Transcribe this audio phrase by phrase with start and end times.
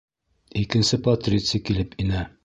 [0.61, 2.25] Икенсе патриций килеп инә.